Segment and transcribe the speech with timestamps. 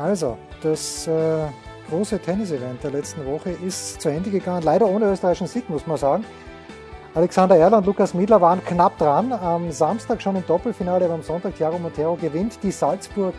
[0.00, 1.46] Also, das äh,
[1.90, 4.62] große Tennis-Event der letzten Woche ist zu Ende gegangen.
[4.62, 6.24] Leider ohne österreichischen Sieg, muss man sagen.
[7.14, 9.32] Alexander Erler und Lukas Miedler waren knapp dran.
[9.32, 13.34] Am Samstag schon im Doppelfinale, aber am Sonntag Thiago Montero gewinnt die Salzburg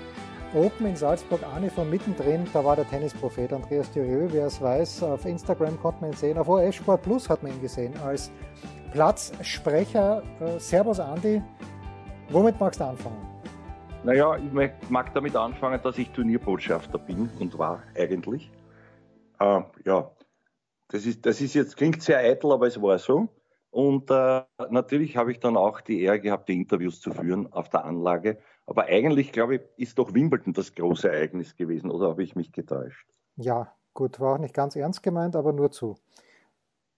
[0.54, 1.40] Open in Salzburg.
[1.56, 5.04] Arne von mittendrin, da war der Tennisprophet Andreas Dürieu, wer es weiß.
[5.04, 6.38] Auf Instagram konnte man ihn sehen.
[6.38, 8.30] Auf OS Sport Plus hat man ihn gesehen als
[8.92, 10.22] Platzsprecher.
[10.42, 11.42] Äh, Servus Andi,
[12.30, 13.31] womit magst du anfangen?
[14.04, 18.52] Naja, ich mag damit anfangen, dass ich Turnierbotschafter bin und war eigentlich.
[19.40, 20.12] Äh, ja,
[20.88, 23.30] das ist, das ist jetzt, klingt sehr eitel, aber es war so.
[23.70, 27.70] Und äh, natürlich habe ich dann auch die Ehre gehabt, die Interviews zu führen auf
[27.70, 28.40] der Anlage.
[28.66, 32.52] Aber eigentlich, glaube ich, ist doch Wimbledon das große Ereignis gewesen, oder habe ich mich
[32.52, 33.08] getäuscht?
[33.36, 35.96] Ja, gut, war auch nicht ganz ernst gemeint, aber nur zu.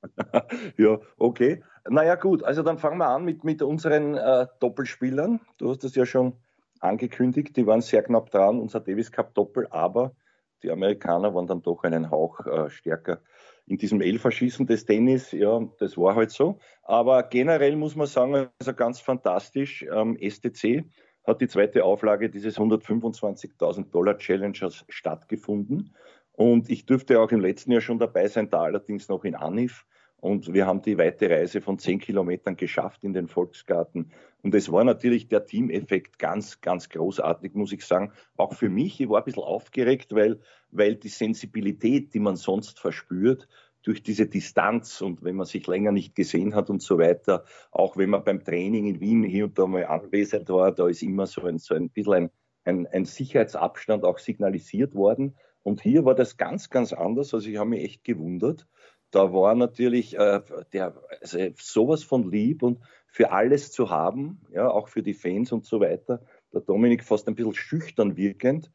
[0.78, 1.64] ja, okay.
[1.90, 5.42] Naja, gut, also dann fangen wir an mit, mit unseren äh, Doppelspielern.
[5.58, 6.38] Du hast das ja schon
[6.84, 10.16] angekündigt, die waren sehr knapp dran, unser Davis Cup Doppel, aber
[10.62, 13.22] die Amerikaner waren dann doch einen Hauch äh, stärker
[13.66, 16.60] in diesem Elferschießen des Tennis, ja, das war halt so.
[16.84, 20.86] Aber generell muss man sagen, also ganz fantastisch, ähm, STC
[21.26, 25.96] hat die zweite Auflage dieses 125.000 Dollar Challengers stattgefunden.
[26.34, 29.86] Und ich dürfte auch im letzten Jahr schon dabei sein, da allerdings noch in Anif.
[30.18, 34.12] Und wir haben die weite Reise von zehn Kilometern geschafft in den Volksgarten.
[34.44, 38.12] Und es war natürlich der Teameffekt ganz, ganz großartig, muss ich sagen.
[38.36, 42.80] Auch für mich, ich war ein bisschen aufgeregt, weil, weil die Sensibilität, die man sonst
[42.80, 43.48] verspürt,
[43.84, 47.98] durch diese Distanz und wenn man sich länger nicht gesehen hat und so weiter, auch
[47.98, 51.26] wenn man beim Training in Wien hier und da mal anwesend war, da ist immer
[51.26, 52.30] so ein, so ein bisschen ein,
[52.66, 55.36] ein, ein Sicherheitsabstand auch signalisiert worden.
[55.64, 57.34] Und hier war das ganz, ganz anders.
[57.34, 58.68] Also ich habe mich echt gewundert
[59.14, 60.42] da war natürlich äh,
[60.74, 65.52] der, also sowas von lieb und für alles zu haben, ja, auch für die Fans
[65.52, 66.26] und so weiter.
[66.52, 68.72] Der Dominik fast ein bisschen schüchtern wirkend.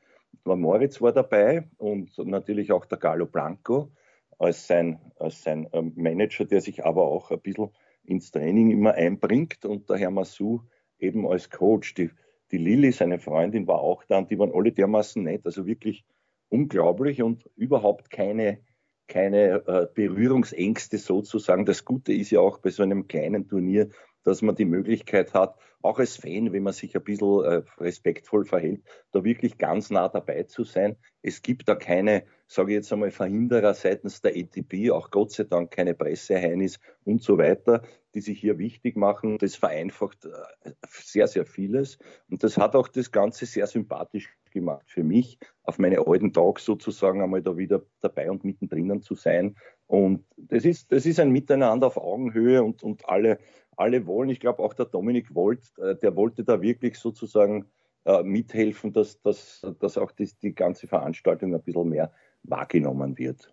[0.46, 3.90] Der Moritz war dabei und natürlich auch der Gallo Blanco
[4.38, 7.70] als sein, als sein ähm, Manager, der sich aber auch ein bisschen
[8.04, 10.60] ins Training immer einbringt und der Herr Massou
[11.00, 11.94] eben als Coach.
[11.94, 12.10] Die,
[12.52, 16.04] die Lilly, seine Freundin, war auch da und die waren alle dermaßen nett, also wirklich
[16.48, 18.60] unglaublich und überhaupt keine
[19.08, 21.64] keine äh, Berührungsängste sozusagen.
[21.64, 23.88] Das Gute ist ja auch bei so einem kleinen Turnier,
[24.22, 28.44] dass man die Möglichkeit hat, auch als Fan, wenn man sich ein bisschen äh, respektvoll
[28.44, 28.82] verhält,
[29.12, 30.96] da wirklich ganz nah dabei zu sein.
[31.22, 35.44] Es gibt da keine, sage ich jetzt einmal, Verhinderer seitens der ETP, auch Gott sei
[35.44, 37.82] Dank keine Presseheinis und so weiter,
[38.14, 39.38] die sich hier wichtig machen.
[39.38, 41.98] Das vereinfacht äh, sehr, sehr vieles.
[42.28, 46.60] Und das hat auch das Ganze sehr sympathisch gemacht für mich, auf meine alten Tage
[46.60, 49.56] sozusagen einmal da wieder dabei und mittendrin zu sein.
[49.86, 53.38] Und das ist, das ist ein Miteinander auf Augenhöhe und, und alle,
[53.76, 57.66] alle wollen, ich glaube auch der Dominik Volt, äh, der wollte da wirklich sozusagen
[58.04, 63.52] äh, mithelfen, dass, dass, dass auch die, die ganze Veranstaltung ein bisschen mehr wahrgenommen wird.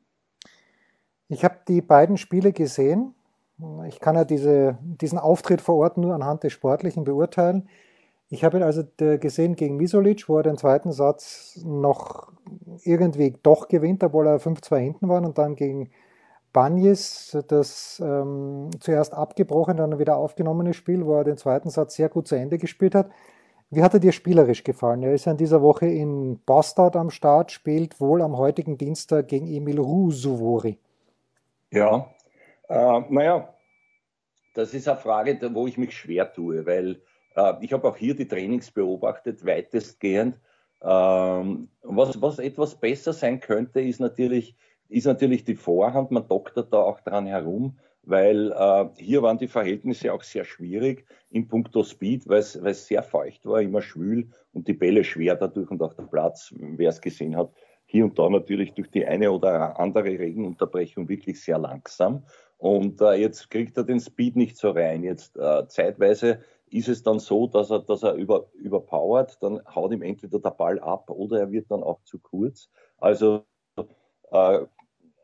[1.28, 3.16] Ich habe die beiden Spiele gesehen.
[3.88, 7.68] Ich kann ja diese, diesen Auftritt vor Ort nur anhand des Sportlichen beurteilen.
[8.30, 12.32] Ich habe ihn also gesehen gegen Misolic, wo er den zweiten Satz noch
[12.84, 15.92] irgendwie doch gewinnt, obwohl er 5-2 hinten war und dann gegen
[16.52, 22.08] Banjes das ähm, zuerst abgebrochen, dann wieder aufgenommene Spiel, wo er den zweiten Satz sehr
[22.08, 23.12] gut zu Ende gespielt hat.
[23.72, 25.04] Wie hat er dir spielerisch gefallen?
[25.04, 29.28] Er ist ja in dieser Woche in Bastard am Start, spielt wohl am heutigen Dienstag
[29.28, 30.80] gegen Emil Rusuvori.
[31.72, 32.10] Ja,
[32.70, 33.54] äh, naja,
[34.54, 37.02] das ist eine Frage, wo ich mich schwer tue, weil
[37.62, 40.40] ich habe auch hier die Trainings beobachtet, weitestgehend.
[40.82, 44.56] Ähm, was, was etwas besser sein könnte, ist natürlich,
[44.88, 46.12] ist natürlich die Vorhand.
[46.12, 51.06] Man doktert da auch dran herum, weil äh, hier waren die Verhältnisse auch sehr schwierig
[51.30, 55.70] in puncto Speed, weil es sehr feucht war, immer schwül und die Bälle schwer dadurch
[55.72, 57.52] und auch der Platz, wer es gesehen hat,
[57.86, 62.24] hier und da natürlich durch die eine oder andere Regenunterbrechung wirklich sehr langsam.
[62.58, 65.04] Und äh, jetzt kriegt er den Speed nicht so rein.
[65.04, 66.40] Jetzt äh, zeitweise
[66.70, 70.52] ist es dann so, dass er, dass er über, überpowert, dann haut ihm entweder der
[70.52, 72.70] Ball ab oder er wird dann auch zu kurz.
[72.98, 73.44] Also
[74.32, 74.66] äh,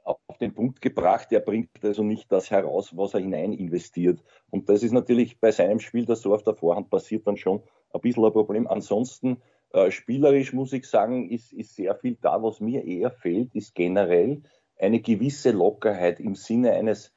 [0.04, 4.24] auf den Punkt gebracht, er bringt also nicht das heraus, was er hinein investiert.
[4.50, 7.62] Und das ist natürlich bei seinem Spiel, das so auf der Vorhand passiert, dann schon
[7.94, 8.68] ein bisschen ein Problem.
[8.68, 9.42] Ansonsten
[9.74, 12.44] Äh, spielerisch muss ich sagen, ist, ist sehr viel da.
[12.44, 14.42] Was mir eher fehlt, ist generell
[14.78, 17.14] eine gewisse Lockerheit im Sinne eines,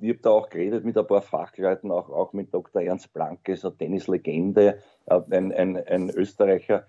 [0.00, 2.82] ich habe da auch geredet mit ein paar Fachleuten, auch, auch mit Dr.
[2.82, 6.86] Ernst Blanke, so Tennislegende, äh, ein, ein, ein Österreicher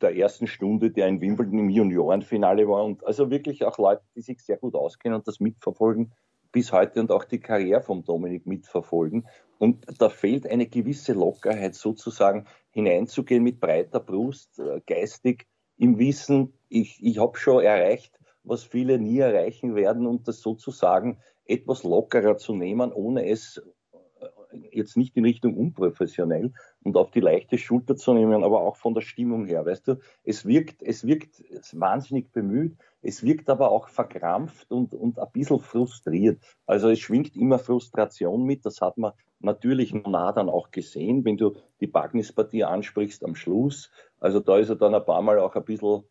[0.00, 4.20] der ersten Stunde, der in Wimbledon im Juniorenfinale war und also wirklich auch Leute, die
[4.20, 6.12] sich sehr gut auskennen und das mitverfolgen
[6.50, 9.26] bis heute und auch die Karriere von Dominik mitverfolgen.
[9.58, 15.46] Und da fehlt eine gewisse Lockerheit sozusagen hineinzugehen mit breiter Brust, äh, geistig
[15.78, 21.18] im Wissen, ich, ich habe schon erreicht, was viele nie erreichen werden und das sozusagen
[21.46, 23.62] etwas lockerer zu nehmen, ohne es
[23.92, 26.52] äh, jetzt nicht in Richtung unprofessionell
[26.82, 29.96] und auf die leichte Schulter zu nehmen, aber auch von der Stimmung her, weißt du,
[30.24, 31.42] es wirkt, es wirkt
[31.72, 36.42] wahnsinnig bemüht, es wirkt aber auch verkrampft und, und ein bisschen frustriert.
[36.66, 41.36] Also es schwingt immer Frustration mit, das hat man natürlich nah dann auch gesehen, wenn
[41.36, 43.90] du die Bagnis-Partie ansprichst am Schluss.
[44.20, 46.04] Also da ist er dann ein paar Mal auch ein bisschen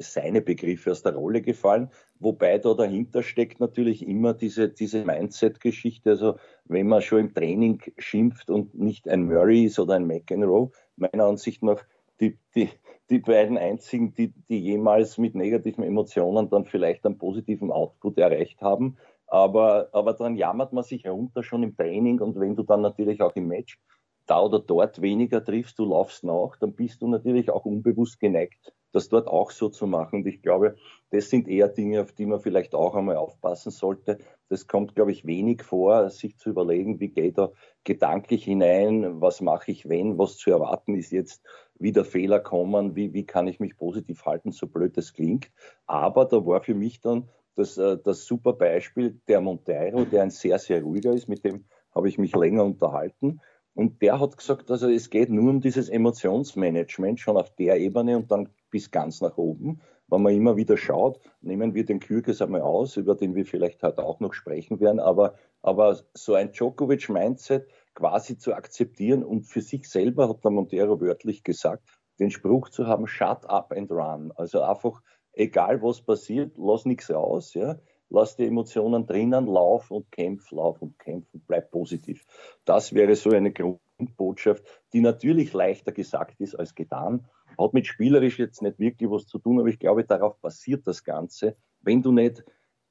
[0.00, 6.10] seine Begriffe aus der Rolle gefallen, wobei da dahinter steckt natürlich immer diese, diese Mindset-Geschichte.
[6.10, 10.70] Also wenn man schon im Training schimpft und nicht ein Murray ist oder ein McEnroe,
[10.96, 11.84] meiner Ansicht nach
[12.20, 12.70] die, die,
[13.10, 18.62] die beiden einzigen, die, die jemals mit negativen Emotionen dann vielleicht einen positiven Output erreicht
[18.62, 18.96] haben.
[19.26, 23.22] Aber, aber dann jammert man sich runter schon im Training und wenn du dann natürlich
[23.22, 23.78] auch im Match
[24.26, 28.72] da oder dort weniger triffst, du laufst nach, dann bist du natürlich auch unbewusst geneigt,
[28.92, 30.20] das dort auch so zu machen.
[30.20, 30.76] Und ich glaube,
[31.10, 34.18] das sind eher Dinge, auf die man vielleicht auch einmal aufpassen sollte.
[34.48, 37.52] Das kommt, glaube ich, wenig vor, sich zu überlegen, wie geht da
[37.84, 41.42] gedanklich hinein, was mache ich wenn, was zu erwarten ist jetzt,
[41.78, 45.50] wie der Fehler kommen, wie, wie kann ich mich positiv halten, so blöd das klingt.
[45.86, 50.30] Aber da war für mich dann das, äh, das super Beispiel der Monteiro, der ein
[50.30, 53.40] sehr, sehr ruhiger ist, mit dem habe ich mich länger unterhalten.
[53.74, 58.16] Und der hat gesagt, also es geht nur um dieses Emotionsmanagement, schon auf der Ebene
[58.16, 59.80] und dann bis ganz nach oben.
[60.08, 63.84] Wenn man immer wieder schaut, nehmen wir den Kürkes einmal aus, über den wir vielleicht
[63.84, 69.60] heute auch noch sprechen werden, aber, aber so ein Djokovic-Mindset quasi zu akzeptieren und für
[69.60, 71.88] sich selber, hat der Montero wörtlich gesagt,
[72.18, 74.32] den Spruch zu haben, shut up and run.
[74.34, 75.00] Also einfach
[75.32, 77.78] egal was passiert, lass nichts raus, ja.
[78.14, 82.26] Lass die Emotionen drinnen, lauf und kämpf, lauf und kämpf und bleib positiv.
[82.66, 87.26] Das wäre so eine Grundbotschaft, die natürlich leichter gesagt ist als getan.
[87.58, 91.04] Hat mit spielerisch jetzt nicht wirklich was zu tun, aber ich glaube, darauf basiert das
[91.04, 91.56] Ganze.
[91.80, 92.44] Wenn du nicht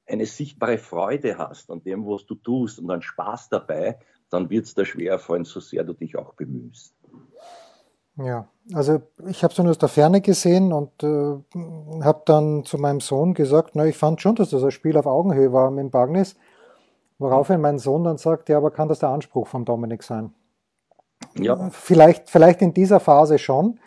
[0.06, 3.98] eine sichtbare Freude hast an dem, was du tust und einen Spaß dabei,
[4.30, 6.94] dann wird es dir schwer fallen, so sehr du dich auch bemühst.
[8.16, 12.76] Ja, also ich habe es nur aus der Ferne gesehen und äh, habe dann zu
[12.76, 15.90] meinem Sohn gesagt, na, ich fand schon, dass das ein Spiel auf Augenhöhe war mit
[15.90, 16.36] Bagnis,
[17.18, 20.34] woraufhin mein Sohn dann sagt, ja, aber kann das der Anspruch von Dominik sein?
[21.34, 21.70] Ja.
[21.70, 23.78] Vielleicht, vielleicht in dieser Phase schon,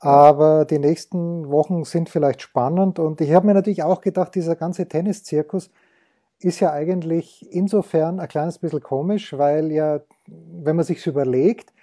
[0.00, 4.56] aber die nächsten Wochen sind vielleicht spannend und ich habe mir natürlich auch gedacht, dieser
[4.56, 5.70] ganze Tenniszirkus
[6.40, 11.74] ist ja eigentlich insofern ein kleines bisschen komisch, weil ja, wenn man sich überlegt,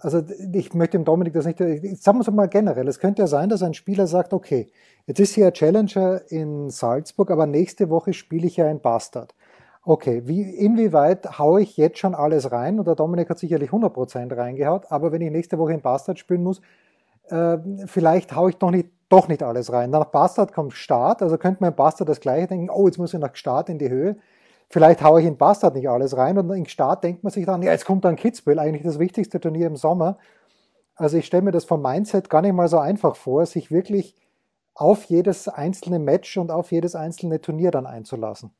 [0.00, 0.20] also
[0.52, 3.48] ich möchte dem Dominik das nicht, sagen wir es mal generell, es könnte ja sein,
[3.48, 4.66] dass ein Spieler sagt, okay,
[5.06, 9.36] jetzt ist hier ein Challenger in Salzburg, aber nächste Woche spiele ich ja ein Bastard.
[9.84, 12.78] Okay, wie, inwieweit haue ich jetzt schon alles rein?
[12.80, 16.42] Und der Dominik hat sicherlich 100% reingehaut, aber wenn ich nächste Woche in Bastard spielen
[16.42, 16.60] muss,
[17.28, 19.90] äh, vielleicht haue ich doch nicht, doch nicht alles rein.
[19.90, 23.14] Nach Bastard kommt Start, also könnte man in Bastard das gleiche denken, oh, jetzt muss
[23.14, 24.16] ich nach Start in die Höhe
[24.72, 27.60] Vielleicht haue ich in Bastard nicht alles rein und im Start denkt man sich dann,
[27.60, 30.16] ja, jetzt kommt dann Kitzbühel, eigentlich das wichtigste Turnier im Sommer.
[30.94, 34.16] Also ich stelle mir das vom Mindset gar nicht mal so einfach vor, sich wirklich
[34.72, 38.50] auf jedes einzelne Match und auf jedes einzelne Turnier dann einzulassen.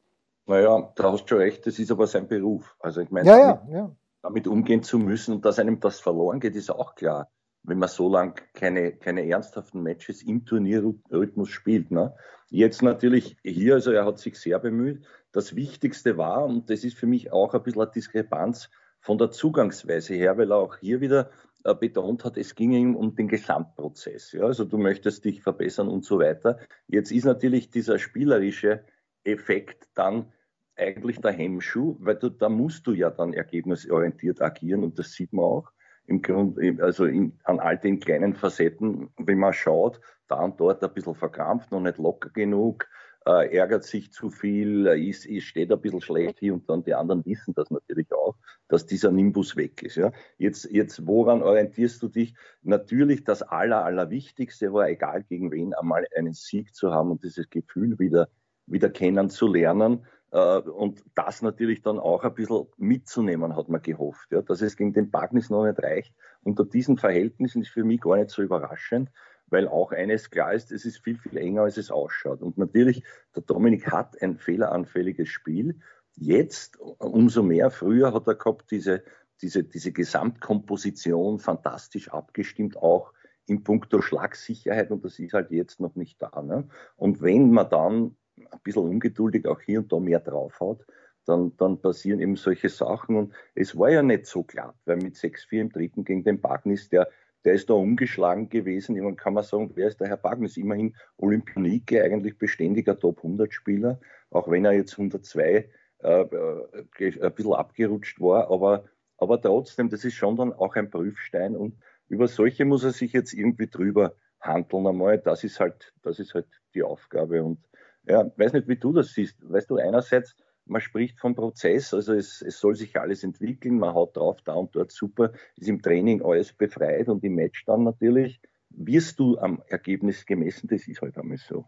[0.45, 2.77] Naja, da hast du schon recht, das ist aber sein Beruf.
[2.79, 3.91] Also ich meine, ja, ja, ja.
[4.21, 7.31] damit umgehen zu müssen und dass einem das verloren geht, ist auch klar,
[7.65, 11.91] wenn man so lange keine, keine ernsthaften Matches im Turnierrhythmus spielt.
[11.91, 12.15] Ne?
[12.51, 16.99] Jetzt natürlich hier, also er hat sich sehr bemüht, das Wichtigste war, und das ist
[16.99, 18.69] für mich auch ein bisschen eine Diskrepanz
[19.01, 21.31] von der Zugangsweise her, weil er auch hier wieder
[21.65, 24.33] äh, betont hat, es ging ihm um den Gesamtprozess.
[24.33, 24.45] Ja?
[24.45, 26.59] Also du möchtest dich verbessern und so weiter.
[26.89, 28.85] Jetzt ist natürlich dieser spielerische
[29.25, 30.33] Effekt dann
[30.77, 35.33] eigentlich der Hemmschuh, weil du, da musst du ja dann ergebnisorientiert agieren und das sieht
[35.33, 35.73] man auch
[36.07, 40.83] im Grund, also in, an all den kleinen Facetten, wenn man schaut, da und dort
[40.83, 42.87] ein bisschen verkrampft, noch nicht locker genug,
[43.27, 46.83] äh, ärgert sich zu viel, äh, ist, ist, steht ein bisschen schlecht hier und dann
[46.83, 48.37] die anderen wissen das natürlich auch,
[48.69, 49.97] dass dieser Nimbus weg ist.
[49.97, 50.13] Ja.
[50.39, 52.35] Jetzt, jetzt woran orientierst du dich?
[52.63, 57.49] Natürlich das Aller, Allerwichtigste war, egal gegen wen, einmal einen Sieg zu haben und dieses
[57.49, 58.29] Gefühl wieder,
[58.67, 60.05] wieder kennenzulernen.
[60.33, 64.33] Äh, und das natürlich dann auch ein bisschen mitzunehmen, hat man gehofft.
[64.33, 64.43] Ja.
[64.43, 68.17] Dass es gegen den Bagnis noch nicht reicht, unter diesen Verhältnissen ist für mich gar
[68.17, 69.11] nicht so überraschend,
[69.47, 72.41] weil auch eines klar ist, es ist viel, viel enger, als es ausschaut.
[72.43, 73.05] Und natürlich,
[73.37, 75.79] der Dominik hat ein fehleranfälliges Spiel.
[76.15, 77.71] Jetzt umso mehr.
[77.71, 79.03] Früher hat er gehabt diese,
[79.43, 83.13] diese, diese Gesamtkomposition fantastisch abgestimmt, auch
[83.47, 86.43] in puncto Schlagsicherheit und das ist halt jetzt noch nicht da.
[86.43, 86.69] Ne?
[86.97, 88.17] Und wenn man dann
[88.53, 90.85] ein bisschen ungeduldig auch hier und da mehr draufhaut,
[91.25, 93.17] dann, dann passieren eben solche Sachen.
[93.17, 96.89] Und es war ja nicht so glatt, weil mit 6-4 im dritten gegen den Bagnis,
[96.89, 97.09] der,
[97.45, 98.97] der ist da umgeschlagen gewesen.
[98.97, 100.57] Irgendwann kann man sagen, wer ist der Herr Bagnis?
[100.57, 105.69] Immerhin Olympionike, eigentlich beständiger Top-100-Spieler, auch wenn er jetzt 102
[106.03, 108.51] äh, äh, ein bisschen abgerutscht war.
[108.51, 108.85] Aber,
[109.19, 111.57] aber trotzdem, das ist schon dann auch ein Prüfstein.
[111.57, 111.77] Und
[112.09, 115.19] über solche muss er sich jetzt irgendwie drüber handeln einmal.
[115.19, 117.43] Das ist halt, das ist halt die Aufgabe.
[117.43, 117.59] Und
[118.07, 119.37] ja, weiß nicht, wie du das siehst.
[119.43, 123.95] Weißt du, einerseits, man spricht vom Prozess, also es, es soll sich alles entwickeln, man
[123.95, 127.85] haut drauf, da und dort super, ist im Training alles befreit und im Match dann
[127.85, 128.41] natürlich
[128.71, 131.67] wirst du am Ergebnis gemessen, das ist halt einmal so.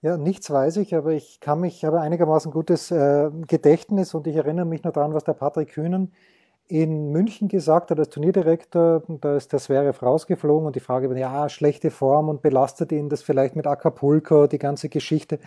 [0.00, 4.34] Ja, nichts weiß ich, aber ich kann mich, habe einigermaßen gutes äh, Gedächtnis und ich
[4.34, 6.12] erinnere mich noch daran, was der Patrick Kühnen
[6.68, 11.16] in München gesagt hat, als Turnierdirektor, da ist der Zverev rausgeflogen und die Frage war,
[11.16, 15.38] ja, schlechte Form und belastet ihn das vielleicht mit Acapulco, die ganze Geschichte.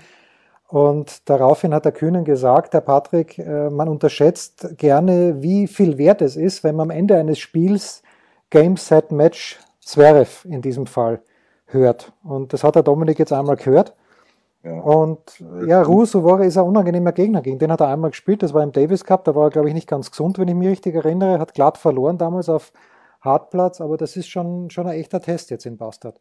[0.67, 6.22] Und daraufhin hat der Kühnen gesagt, der Patrick, äh, man unterschätzt gerne, wie viel wert
[6.22, 8.01] es ist, wenn man am Ende eines Spiels
[8.50, 11.22] Game, Set, Match Zverev in diesem Fall
[11.67, 12.13] hört.
[12.24, 13.95] Und das hat der Dominik jetzt einmal gehört.
[14.65, 14.79] Ja.
[14.79, 17.43] Und ja, Ruusuvore ist ein unangenehmer Gegner.
[17.43, 18.41] Gegen den hat er einmal gespielt.
[18.41, 19.24] Das war im Davis Cup.
[19.24, 21.38] Da war er, glaube ich, nicht ganz gesund, wenn ich mich richtig erinnere.
[21.38, 22.74] Hat glatt verloren damals auf
[23.22, 23.79] Hartplatz.
[23.79, 26.19] Aber das ist schon, schon ein echter Test jetzt in Bastard.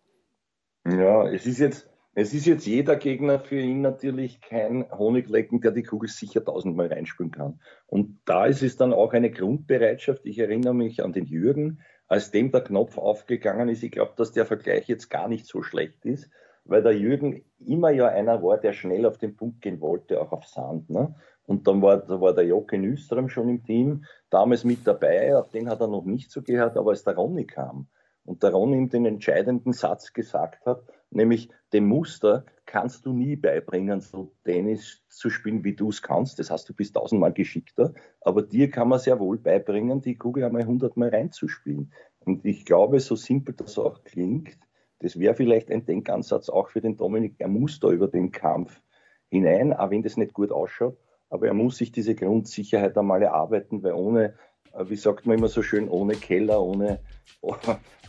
[0.87, 5.71] Ja, es ist jetzt, es ist jetzt jeder Gegner für ihn natürlich kein Honiglecken, der
[5.71, 7.61] die Kugel sicher tausendmal reinspülen kann.
[7.87, 10.21] Und da ist es dann auch eine Grundbereitschaft.
[10.27, 13.83] Ich erinnere mich an den Jürgen, als dem der Knopf aufgegangen ist.
[13.83, 16.29] Ich glaube, dass der Vergleich jetzt gar nicht so schlecht ist
[16.65, 20.33] weil der Jürgen immer ja einer war, der schnell auf den Punkt gehen wollte, auch
[20.33, 20.91] auf Sand.
[20.91, 21.15] Ne?
[21.47, 25.51] Und dann war, da war der Jocke Nüström schon im Team, damals mit dabei, auf
[25.51, 27.89] den hat er noch nicht so gehört, aber als der Ronny kam
[28.25, 33.37] und der Ronny ihm den entscheidenden Satz gesagt hat, nämlich dem Muster kannst du nie
[33.37, 36.39] beibringen, so Tennis zu spielen, wie du es kannst.
[36.39, 37.93] Das hast du bis tausendmal geschickter.
[38.21, 41.93] Aber dir kann man sehr wohl beibringen, die Kugel einmal hundertmal reinzuspielen.
[42.21, 44.59] Und ich glaube, so simpel das auch klingt,
[45.01, 47.35] das wäre vielleicht ein Denkansatz auch für den Dominik.
[47.39, 48.81] Er muss da über den Kampf
[49.29, 50.97] hinein, auch wenn das nicht gut ausschaut.
[51.31, 54.35] Aber er muss sich diese Grundsicherheit einmal erarbeiten, weil ohne,
[54.73, 57.01] äh, wie sagt man immer so schön, ohne Keller, ohne,
[57.41, 57.59] ohne,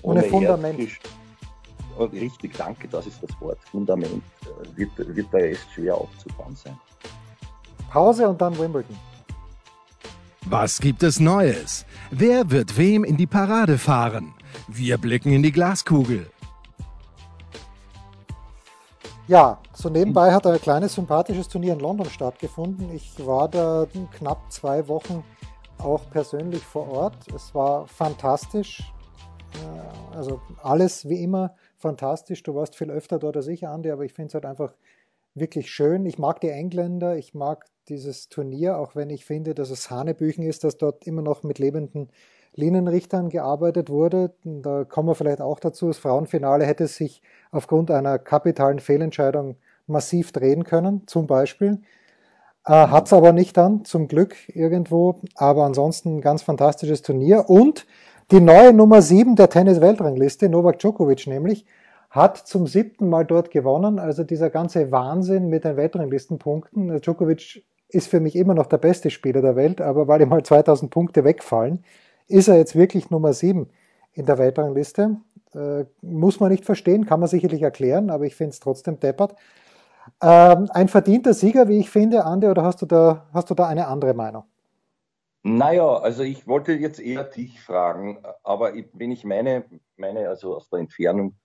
[0.02, 0.80] ohne Fundament.
[0.80, 1.00] Erdfisch,
[1.98, 3.58] und richtig, danke, das ist das Wort.
[3.72, 6.78] Fundament äh, wird, wird der Rest schwer aufzubauen sein.
[7.90, 8.98] Pause und dann Wimbledon.
[10.48, 11.86] Was gibt es Neues?
[12.12, 14.34] Wer wird wem in die Parade fahren?
[14.68, 16.28] Wir blicken in die Glaskugel.
[19.28, 22.94] Ja, so nebenbei hat ein kleines sympathisches Turnier in London stattgefunden.
[22.94, 25.24] Ich war da knapp zwei Wochen
[25.80, 27.16] auch persönlich vor Ort.
[27.36, 28.84] Es war fantastisch.
[29.56, 32.44] Äh, also alles wie immer fantastisch.
[32.44, 34.74] Du warst viel öfter dort als ich, Andi, aber ich finde es halt einfach
[35.34, 36.06] wirklich schön.
[36.06, 40.44] Ich mag die Engländer, ich mag dieses Turnier, auch wenn ich finde, dass es Hanebüchen
[40.44, 42.10] ist, dass dort immer noch mit lebenden
[42.56, 44.34] Linienrichtern gearbeitet wurde.
[44.44, 45.88] Da kommen wir vielleicht auch dazu.
[45.88, 47.22] Das Frauenfinale hätte sich
[47.52, 49.58] aufgrund einer kapitalen Fehlentscheidung
[49.88, 51.82] massiv drehen können, zum Beispiel.
[52.66, 55.22] Äh, Hat es aber nicht dann, zum Glück irgendwo.
[55.36, 57.50] Aber ansonsten ein ganz fantastisches Turnier.
[57.50, 57.86] Und
[58.32, 61.66] die neue Nummer 7 der Tennis-Weltrangliste, Novak Djokovic nämlich,
[62.10, 64.00] hat zum siebten Mal dort gewonnen.
[64.00, 67.02] Also dieser ganze Wahnsinn mit den Weltranglistenpunkten.
[67.02, 70.44] Djokovic ist für mich immer noch der beste Spieler der Welt, aber weil ihm mal
[70.44, 71.84] 2000 Punkte wegfallen,
[72.28, 73.70] ist er jetzt wirklich Nummer 7
[74.14, 75.18] in der Weltrangliste?
[75.54, 79.36] Äh, muss man nicht verstehen, kann man sicherlich erklären, aber ich finde es trotzdem deppert.
[80.22, 83.68] Ähm, ein verdienter Sieger, wie ich finde, Andi, oder hast du da, hast du da
[83.68, 84.44] eine andere Meinung?
[85.44, 89.66] Naja, also ich wollte jetzt eher dich fragen, aber wenn ich meine,
[89.96, 91.36] meine also aus der Entfernung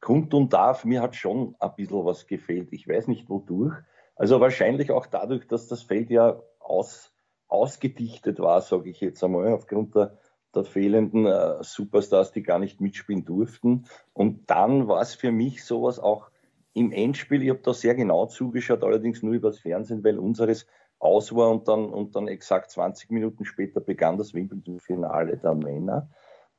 [0.00, 2.72] kundtun darf, mir hat schon ein bisschen was gefehlt.
[2.72, 3.74] Ich weiß nicht wodurch.
[4.16, 7.12] Also wahrscheinlich auch dadurch, dass das Feld ja aus,
[7.48, 10.18] ausgedichtet war, sage ich jetzt einmal, aufgrund der
[10.54, 13.86] der fehlenden äh, Superstars, die gar nicht mitspielen durften.
[14.12, 16.30] Und dann war es für mich sowas auch
[16.72, 20.66] im Endspiel, ich habe da sehr genau zugeschaut, allerdings nur übers Fernsehen, weil unseres
[20.98, 26.10] aus war und dann, und dann exakt 20 Minuten später begann das Wimbledon-Finale der Männer.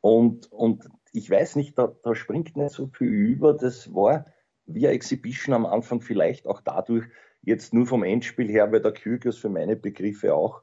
[0.01, 3.53] Und, und ich weiß nicht, da, da springt nicht so viel über.
[3.53, 4.25] Das war
[4.67, 7.05] eine Exhibition am Anfang, vielleicht auch dadurch,
[7.43, 10.61] jetzt nur vom Endspiel her, weil der Kyrgios für meine Begriffe auch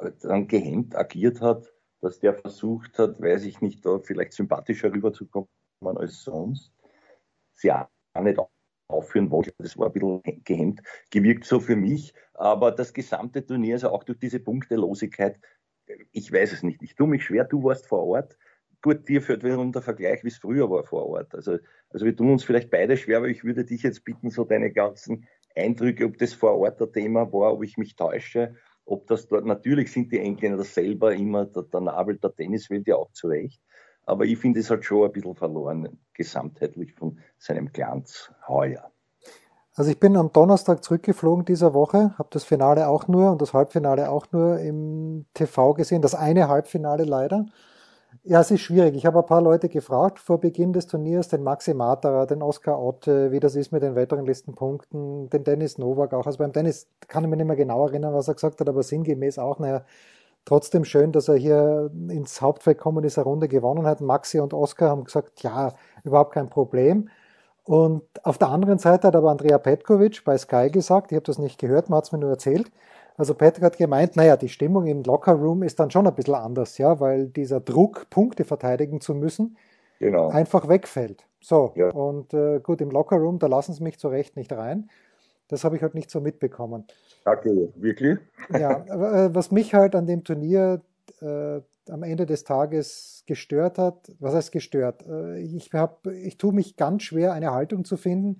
[0.00, 1.72] äh, dann gehemmt agiert hat
[2.02, 5.48] dass der versucht hat, weiß ich nicht, da vielleicht sympathischer rüberzukommen
[5.80, 6.72] als sonst.
[7.54, 7.86] Sie auch
[8.20, 8.38] nicht
[8.88, 9.54] aufführen wollte.
[9.58, 12.12] Das war ein bisschen gehemmt gewirkt so für mich.
[12.34, 15.38] Aber das gesamte Turnier, also auch durch diese Punktelosigkeit,
[16.10, 16.82] ich weiß es nicht.
[16.82, 18.36] Ich tue mich schwer, du warst vor Ort.
[18.82, 21.34] Gut, dir führt wiederum der Vergleich, wie es früher war vor Ort.
[21.36, 21.58] Also,
[21.90, 24.72] also wir tun uns vielleicht beide schwer, aber ich würde dich jetzt bitten, so deine
[24.72, 29.28] ganzen Eindrücke, ob das vor Ort ein Thema war, ob ich mich täusche, ob das
[29.28, 33.60] dort, natürlich sind die Engländer selber immer der, der Nabel der Tenniswelt ja auch zurecht,
[34.04, 38.90] aber ich finde, es hat schon ein bisschen verloren, gesamtheitlich von seinem Glanz heuer.
[39.74, 43.54] Also ich bin am Donnerstag zurückgeflogen dieser Woche, habe das Finale auch nur und das
[43.54, 47.46] Halbfinale auch nur im TV gesehen, das eine Halbfinale leider.
[48.24, 48.94] Ja, es ist schwierig.
[48.94, 52.80] Ich habe ein paar Leute gefragt vor Beginn des Turniers, den Maxi Matera, den Oskar
[52.80, 56.26] Otte, wie das ist mit den weiteren Listenpunkten, den Dennis Novak auch.
[56.26, 58.82] Also beim Dennis kann ich mich nicht mehr genau erinnern, was er gesagt hat, aber
[58.82, 59.84] sinngemäß auch, naja,
[60.44, 64.00] trotzdem schön, dass er hier ins Hauptfeld gekommen ist, eine Runde gewonnen hat.
[64.00, 65.72] Maxi und Oskar haben gesagt, ja,
[66.04, 67.08] überhaupt kein Problem.
[67.64, 71.38] Und auf der anderen Seite hat aber Andrea Petkovic bei Sky gesagt, ich habe das
[71.38, 72.70] nicht gehört, man hat es mir nur erzählt,
[73.16, 76.78] also Patrick hat gemeint, naja, die Stimmung im Lockerroom ist dann schon ein bisschen anders,
[76.78, 79.56] ja, weil dieser Druck, Punkte verteidigen zu müssen,
[79.98, 80.28] genau.
[80.28, 81.24] einfach wegfällt.
[81.40, 81.90] So, ja.
[81.90, 84.88] und äh, gut, im Lockerroom, da lassen sie mich zu Recht nicht rein.
[85.48, 86.84] Das habe ich halt nicht so mitbekommen.
[87.24, 88.18] Okay, wirklich?
[88.50, 88.84] Ja,
[89.26, 90.80] äh, was mich halt an dem Turnier
[91.20, 95.04] äh, am Ende des Tages gestört hat, was heißt gestört?
[95.06, 98.38] Äh, ich, hab, ich tue mich ganz schwer, eine Haltung zu finden,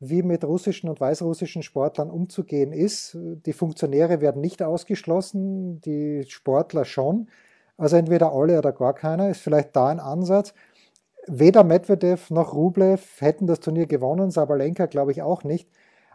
[0.00, 3.16] wie mit russischen und weißrussischen Sportlern umzugehen ist.
[3.46, 7.28] Die Funktionäre werden nicht ausgeschlossen, die Sportler schon.
[7.76, 10.54] Also entweder alle oder gar keiner ist vielleicht da ein Ansatz.
[11.26, 15.68] Weder Medvedev noch Rublev hätten das Turnier gewonnen, Sabalenka glaube ich auch nicht.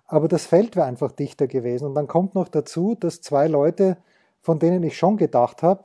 [0.08, 1.86] Aber das Feld wäre einfach dichter gewesen.
[1.86, 3.98] Und dann kommt noch dazu, dass zwei Leute,
[4.42, 5.84] von denen ich schon gedacht habe,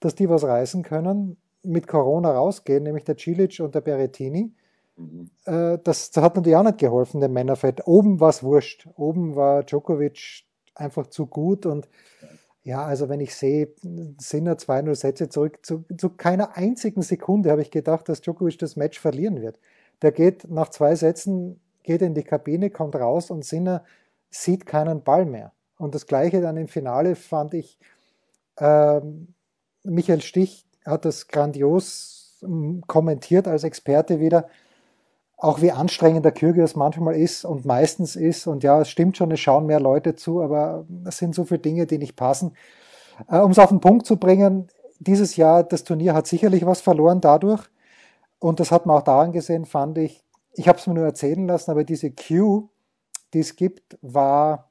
[0.00, 4.52] dass die was reißen können, mit Corona rausgehen, nämlich der Cilic und der Berrettini.
[4.98, 5.30] Mhm.
[5.44, 7.86] Äh, das, das, hat natürlich auch nicht geholfen, dem Männerfett.
[7.86, 8.88] Oben war es wurscht.
[8.96, 11.88] Oben war Djokovic einfach zu gut und
[12.64, 13.68] ja, also wenn ich sehe,
[14.18, 18.76] Sinner 2-0 Sätze zurück, zu, zu, keiner einzigen Sekunde habe ich gedacht, dass Djokovic das
[18.76, 19.58] Match verlieren wird.
[20.02, 23.84] Der geht nach zwei Sätzen, geht in die Kabine, kommt raus und Sinner
[24.30, 25.52] sieht keinen Ball mehr.
[25.78, 27.78] Und das gleiche dann im Finale fand ich,
[28.56, 29.00] äh,
[29.84, 34.48] Michael Stich hat das grandios ähm, kommentiert als Experte wieder
[35.38, 38.48] auch wie anstrengend der Kyrgios manchmal ist und meistens ist.
[38.48, 41.60] Und ja, es stimmt schon, es schauen mehr Leute zu, aber es sind so viele
[41.60, 42.54] Dinge, die nicht passen.
[43.30, 44.66] Äh, um es auf den Punkt zu bringen,
[44.98, 47.62] dieses Jahr, das Turnier hat sicherlich was verloren dadurch.
[48.40, 50.24] Und das hat man auch daran gesehen, fand ich.
[50.54, 52.68] Ich habe es mir nur erzählen lassen, aber diese Queue,
[53.32, 54.70] die es gibt, war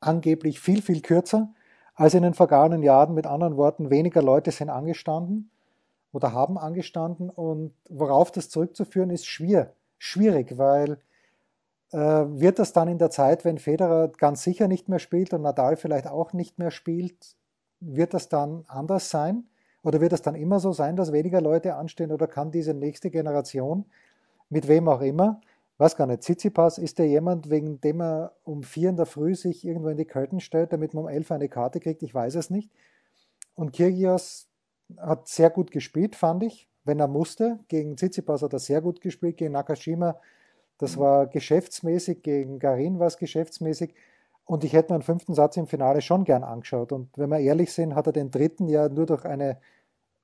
[0.00, 1.54] angeblich viel, viel kürzer
[1.94, 3.14] als in den vergangenen Jahren.
[3.14, 5.50] Mit anderen Worten, weniger Leute sind angestanden
[6.12, 7.30] oder haben angestanden.
[7.30, 10.98] Und worauf das zurückzuführen ist, schwer schwierig, weil
[11.92, 15.42] äh, wird das dann in der Zeit, wenn Federer ganz sicher nicht mehr spielt und
[15.42, 17.36] Nadal vielleicht auch nicht mehr spielt,
[17.80, 19.44] wird das dann anders sein?
[19.82, 22.10] Oder wird es dann immer so sein, dass weniger Leute anstehen?
[22.10, 23.84] Oder kann diese nächste Generation,
[24.48, 25.40] mit wem auch immer,
[25.78, 29.34] weiß gar nicht, Tsitsipas, ist der jemand, wegen dem er um vier in der Früh
[29.34, 32.02] sich irgendwo in die Költen stellt, damit man um elf eine Karte kriegt?
[32.02, 32.72] Ich weiß es nicht.
[33.54, 34.48] Und Kyrgios
[34.96, 37.58] hat sehr gut gespielt, fand ich wenn er musste.
[37.68, 40.16] Gegen Tsitsipas hat er sehr gut gespielt, gegen Nakashima.
[40.78, 43.94] Das war geschäftsmäßig, gegen Garin war es geschäftsmäßig.
[44.44, 46.92] Und ich hätte mir einen fünften Satz im Finale schon gern angeschaut.
[46.92, 49.58] Und wenn wir ehrlich sind, hat er den dritten ja nur durch eine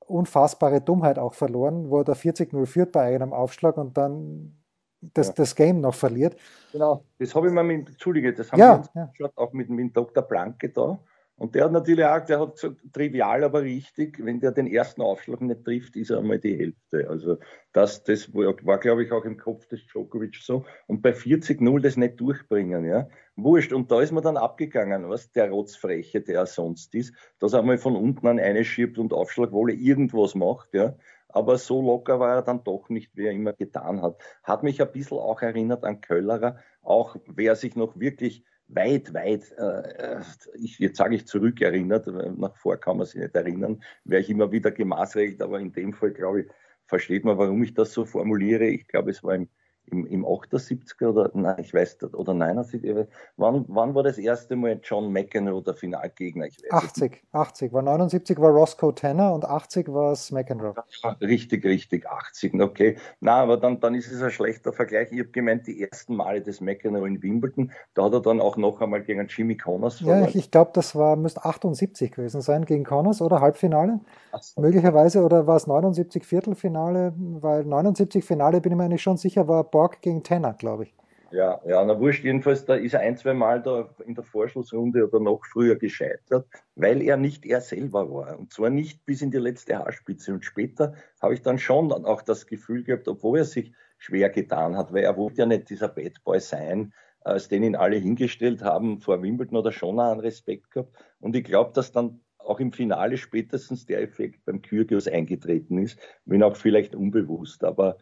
[0.07, 4.57] unfassbare Dummheit auch verloren, wo er da 40-0 führt bei einem Aufschlag und dann
[5.01, 5.35] das, ja.
[5.35, 6.37] das Game noch verliert.
[6.70, 9.31] Genau, das habe ich mir mit, Entschuldige, das haben ja, wir uns ja.
[9.37, 10.22] auch mit, mit Dr.
[10.22, 10.98] Blanke da.
[11.42, 15.02] Und der hat natürlich auch, der hat so trivial, aber richtig, wenn der den ersten
[15.02, 17.11] Aufschlag nicht trifft, ist er einmal die Hälfte.
[17.11, 17.38] Also
[17.72, 20.64] das, das war, war glaube ich, auch im Kopf des Djokovic so.
[20.87, 23.09] Und bei 40-0 das nicht durchbringen, ja.
[23.35, 23.72] Wurscht.
[23.72, 27.59] Und da ist man dann abgegangen, was der Rotzfreche, der er sonst ist, dass er
[27.59, 30.94] einmal von unten an eine schiebt und Aufschlagwolle irgendwas macht, ja.
[31.28, 34.22] Aber so locker war er dann doch nicht, wie er immer getan hat.
[34.44, 39.53] Hat mich ein bisschen auch erinnert an Köllerer, auch wer sich noch wirklich weit, weit,
[39.59, 40.20] äh,
[40.55, 42.07] ich, jetzt sage ich zurückerinnert,
[42.38, 45.92] nach vor kann man sich nicht erinnern, wäre ich immer wieder gemaßregelt, aber in dem
[45.92, 46.46] Fall, glaube ich,
[46.87, 48.66] versteht man, warum ich das so formuliere.
[48.66, 49.48] Ich glaube, es war im,
[49.87, 53.07] im, im 78er oder nein, ich weiß oder 79.
[53.37, 56.47] Wann, wann war das erste Mal John McEnroe der Finalgegner?
[56.71, 57.73] 80, 80.
[57.73, 60.75] War 79 war Roscoe Tanner und 80 war es McEnroe.
[61.21, 62.97] Richtig, richtig, 80, okay.
[63.21, 65.12] Na, aber dann, dann ist es ein schlechter Vergleich.
[65.12, 68.57] Ich habe gemeint, die ersten Male des McEnroe in Wimbledon, da hat er dann auch
[68.57, 70.23] noch einmal gegen Jimmy Connors verloren.
[70.23, 74.01] Ja, ich, ich glaube, das war, müsste 78 gewesen sein gegen Connors oder Halbfinale.
[74.40, 74.61] So.
[74.61, 79.47] Möglicherweise, oder war es 79 Viertelfinale, weil 79 Finale bin ich mir eigentlich schon sicher,
[79.49, 80.95] war Borg gegen Tanner, glaube ich.
[81.33, 85.09] Ja, ja, na wurscht, jedenfalls, da ist er ein, zwei Mal da in der Vorschlussrunde
[85.09, 88.38] oder noch früher gescheitert, weil er nicht er selber war.
[88.38, 90.35] Und zwar nicht bis in die letzte Haarspitze.
[90.35, 94.77] Und später habe ich dann schon auch das Gefühl gehabt, obwohl er sich schwer getan
[94.77, 96.92] hat, weil er wollte ja nicht dieser Bad Boy sein,
[97.23, 100.95] als den ihn alle hingestellt haben vor Wimbledon oder schon einen Respekt gehabt.
[101.18, 105.99] Und ich glaube, dass dann auch im Finale spätestens der Effekt beim Kyrgios eingetreten ist,
[106.25, 107.64] wenn auch vielleicht unbewusst.
[107.64, 107.97] Aber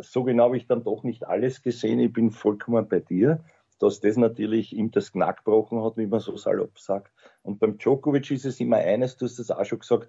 [0.00, 2.00] so genau habe ich dann doch nicht alles gesehen.
[2.00, 3.44] Ich bin vollkommen bei dir,
[3.78, 7.12] dass das natürlich ihm das Knack gebrochen hat, wie man so salopp sagt.
[7.42, 10.08] Und beim Djokovic ist es immer eines, du hast das auch schon gesagt,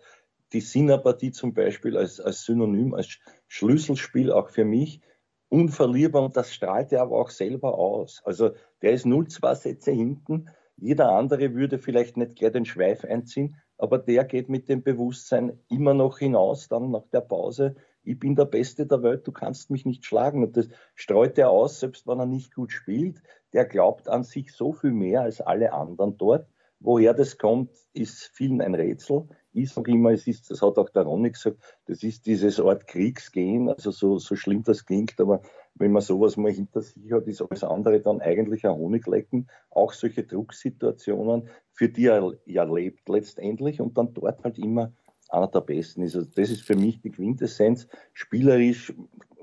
[0.54, 5.02] die Sinnerpartie zum Beispiel als, als Synonym, als Schlüsselspiel auch für mich,
[5.50, 8.22] unverlierbar und das strahlt er aber auch selber aus.
[8.26, 13.56] Also der ist 0-2 Sätze hinten, jeder andere würde vielleicht nicht gleich den Schweif einziehen,
[13.78, 18.36] aber der geht mit dem Bewusstsein immer noch hinaus, dann nach der Pause, ich bin
[18.36, 20.44] der Beste der Welt, du kannst mich nicht schlagen.
[20.44, 23.22] Und das streut er aus, selbst wenn er nicht gut spielt.
[23.54, 26.48] Der glaubt an sich so viel mehr als alle anderen dort.
[26.80, 29.28] Woher das kommt, ist vielen ein Rätsel.
[29.54, 32.86] Ich sage immer, es ist, das hat auch der Ronny gesagt, das ist dieses Art
[32.88, 35.41] Kriegsgehen, also so, so schlimm das klingt, aber
[35.76, 39.50] wenn man sowas mal hinter sich hat, ist alles andere dann eigentlich ein Honiglecken.
[39.70, 44.94] Auch solche Drucksituationen, für die er ja lebt letztendlich und dann dort halt immer
[45.36, 46.15] einer der besten ist.
[46.15, 47.88] Also das ist für mich die Quintessenz.
[48.13, 48.93] Spielerisch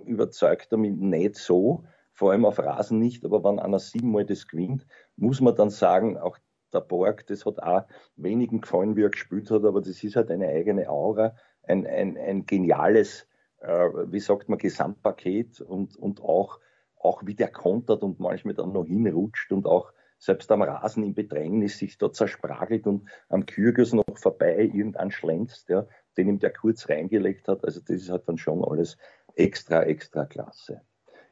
[0.05, 4.46] überzeugt er mich nicht so, vor allem auf Rasen nicht, aber wenn einer siebenmal das
[4.48, 6.38] gewinnt, muss man dann sagen, auch
[6.72, 7.83] der Borg, das hat auch
[8.16, 12.16] wenigen gefallen, wie er gespielt hat, aber das ist halt eine eigene Aura, ein, ein,
[12.16, 13.26] ein geniales,
[13.61, 16.61] äh, wie sagt man, Gesamtpaket und, und auch,
[16.96, 21.14] auch wie der kontert und manchmal dann noch hinrutscht und auch selbst am Rasen im
[21.14, 25.85] Bedrängnis sich da zerspragelt und am Kyrgios noch vorbei irgendwann schlänzt, ja,
[26.16, 27.64] den ihm der kurz reingelegt hat.
[27.64, 28.96] Also das ist halt dann schon alles
[29.35, 30.82] extra, extra klasse.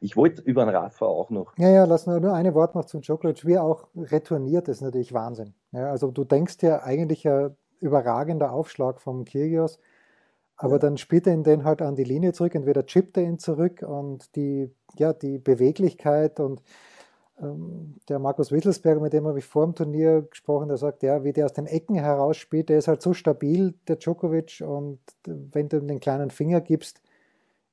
[0.01, 1.57] Ich wollte über den Rafa auch noch.
[1.57, 3.45] Ja, ja, lass nur, nur eine Wort noch zum Djokovic.
[3.45, 5.53] Wie er auch retourniert, ist natürlich Wahnsinn.
[5.71, 9.79] Ja, also du denkst ja eigentlich ein überragender Aufschlag vom Kyrgios,
[10.57, 10.79] aber ja.
[10.79, 13.83] dann spielt er ihn den halt an die Linie zurück, entweder chippt er ihn zurück
[13.87, 16.61] und die, ja, die Beweglichkeit und
[18.07, 21.33] der Markus Wittelsberger, mit dem habe ich vor dem Turnier gesprochen, der sagt, ja, wie
[21.33, 25.67] der aus den Ecken heraus spielt, der ist halt so stabil, der Djokovic, und wenn
[25.67, 27.01] du ihm den kleinen Finger gibst,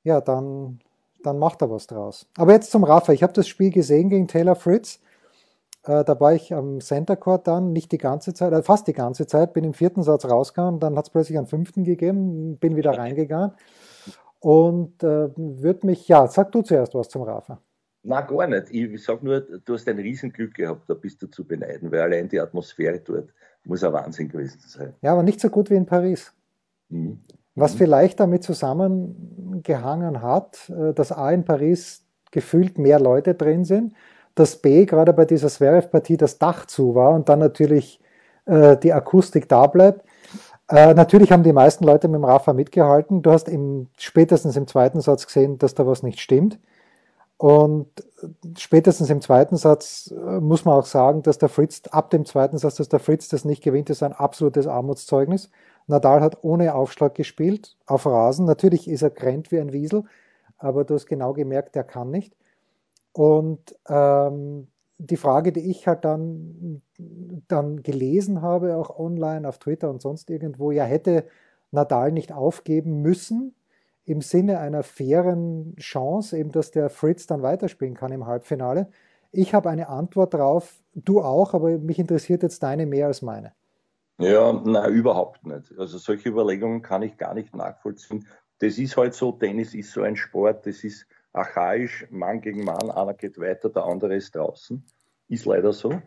[0.04, 0.80] ja, dann,
[1.22, 2.26] dann macht er was draus.
[2.38, 3.12] Aber jetzt zum Rafa.
[3.12, 5.00] Ich habe das Spiel gesehen gegen Taylor Fritz.
[5.84, 8.94] Äh, da war ich am Center Court dann, nicht die ganze Zeit, äh, fast die
[8.94, 12.76] ganze Zeit, bin im vierten Satz rausgegangen, dann hat es plötzlich einen fünften gegeben, bin
[12.76, 13.52] wieder reingegangen
[14.40, 17.60] und äh, würde mich, ja, sag du zuerst was zum Rafa.
[18.02, 18.70] Na gar nicht.
[18.70, 22.28] Ich sage nur, du hast ein Riesenglück gehabt, da bist du zu beneiden, weil allein
[22.28, 23.30] die Atmosphäre dort
[23.64, 24.94] muss ein Wahnsinn gewesen sein.
[25.02, 26.32] Ja, aber nicht so gut wie in Paris.
[26.88, 27.20] Mhm.
[27.54, 27.78] Was mhm.
[27.78, 33.94] vielleicht damit zusammengehangen hat, äh, dass A in Paris gefühlt mehr Leute drin sind,
[34.34, 38.00] dass B gerade bei dieser Zverev-Partie das Dach zu war und dann natürlich
[38.46, 40.04] äh, die Akustik da bleibt.
[40.68, 43.22] Äh, natürlich haben die meisten Leute mit dem Rafa mitgehalten.
[43.22, 46.58] Du hast im, spätestens im zweiten Satz gesehen, dass da was nicht stimmt.
[47.38, 47.88] Und
[48.58, 52.58] spätestens im zweiten Satz äh, muss man auch sagen, dass der Fritz, ab dem zweiten
[52.58, 55.48] Satz, dass der Fritz das nicht gewinnt, ist ein absolutes Armutszeugnis.
[55.86, 58.44] Nadal hat ohne Aufschlag gespielt, auf Rasen.
[58.44, 60.02] Natürlich ist er grennt wie ein Wiesel,
[60.58, 62.36] aber du hast genau gemerkt, er kann nicht.
[63.12, 64.66] Und ähm,
[64.98, 66.82] die Frage, die ich halt dann,
[67.46, 71.24] dann gelesen habe, auch online, auf Twitter und sonst irgendwo, ja, hätte
[71.70, 73.54] Nadal nicht aufgeben müssen,
[74.08, 78.88] im Sinne einer fairen Chance, eben dass der Fritz dann weiterspielen kann im Halbfinale.
[79.32, 83.52] Ich habe eine Antwort drauf, du auch, aber mich interessiert jetzt deine mehr als meine.
[84.18, 85.78] Ja, nein, überhaupt nicht.
[85.78, 88.26] Also solche Überlegungen kann ich gar nicht nachvollziehen.
[88.60, 92.90] Das ist halt so, Tennis ist so ein Sport, das ist archaisch, Mann gegen Mann,
[92.90, 94.82] einer geht weiter, der andere ist draußen.
[95.28, 96.00] Ist leider so.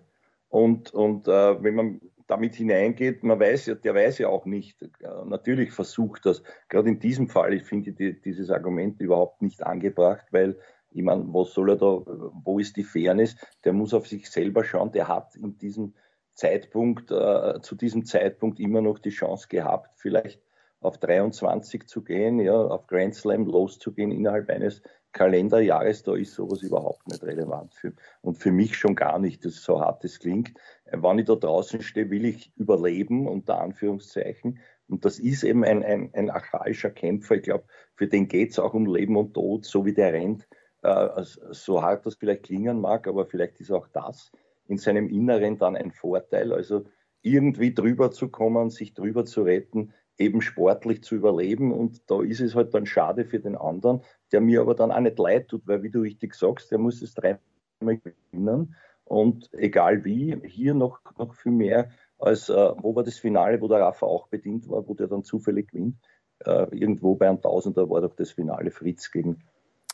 [0.49, 4.81] Und, und äh, wenn man damit hineingeht, man weiß ja, der weiß ja auch nicht,
[4.81, 4.87] äh,
[5.25, 10.25] natürlich versucht das, gerade in diesem Fall, ich finde die, dieses Argument überhaupt nicht angebracht,
[10.31, 10.57] weil
[10.91, 13.35] ich meine, was soll er da, wo ist die Fairness?
[13.65, 15.93] Der muss auf sich selber schauen, der hat in diesem
[16.33, 20.41] Zeitpunkt, äh, zu diesem Zeitpunkt immer noch die Chance gehabt, vielleicht
[20.81, 24.81] auf 23 zu gehen, ja, auf Grand Slam loszugehen innerhalb eines
[25.13, 27.73] Kalenderjahres, da ist sowas überhaupt nicht relevant.
[27.73, 30.53] Für, und für mich schon gar nicht, das so hart es klingt.
[30.85, 34.59] Wenn ich da draußen stehe, will ich überleben, unter Anführungszeichen.
[34.87, 37.35] Und das ist eben ein, ein, ein archaischer Kämpfer.
[37.35, 37.65] Ich glaube,
[37.95, 40.47] für den geht es auch um Leben und Tod, so wie der rennt.
[40.81, 44.31] Äh, so hart das vielleicht klingen mag, aber vielleicht ist auch das
[44.67, 46.53] in seinem Inneren dann ein Vorteil.
[46.53, 46.85] Also
[47.21, 51.71] irgendwie drüber zu kommen, sich drüber zu retten, eben sportlich zu überleben.
[51.71, 54.99] Und da ist es halt dann schade für den anderen, der mir aber dann auch
[54.99, 57.39] nicht leid tut, weil, wie du richtig sagst, der muss es dreimal
[57.81, 58.75] gewinnen.
[59.05, 63.67] Und egal wie, hier noch, noch viel mehr als, äh, wo war das Finale, wo
[63.67, 65.97] der Rafa auch bedient war, wo der dann zufällig gewinnt.
[66.45, 69.43] Äh, irgendwo bei einem Tausender war doch das Finale Fritz gegen.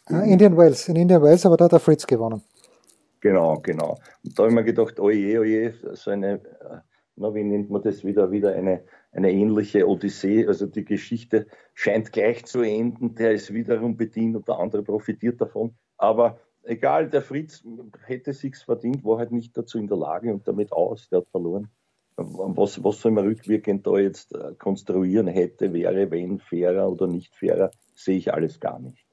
[0.10, 2.42] Ja, Indian Wells, in Indian Wells, aber da hat der Fritz gewonnen.
[3.20, 3.98] Genau, genau.
[4.24, 6.80] Und da habe ich mir gedacht, oje, oje, so eine, äh,
[7.17, 10.45] na, wie nennt man das wieder, wieder eine, eine ähnliche Odyssee.
[10.47, 15.41] Also die Geschichte scheint gleich zu enden, der ist wiederum bedient und der andere profitiert
[15.41, 15.75] davon.
[15.97, 17.63] Aber egal, der Fritz
[18.06, 21.30] hätte sich's verdient, war halt nicht dazu in der Lage und damit aus, der hat
[21.30, 21.69] verloren.
[22.17, 27.36] Was, was soll man rückwirkend da jetzt äh, konstruieren hätte, wäre, wenn fairer oder nicht
[27.36, 29.07] fairer, sehe ich alles gar nicht.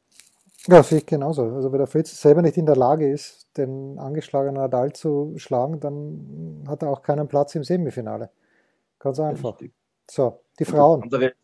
[0.66, 1.42] Ja, sehe ich genauso.
[1.44, 5.80] Also wenn der Fritz selber nicht in der Lage ist, den angeschlagenen Nadal zu schlagen,
[5.80, 8.30] dann hat er auch keinen Platz im Semifinale.
[8.98, 9.58] Ganz einfach.
[10.10, 11.02] So, die Frauen.
[11.02, 11.34] Andere,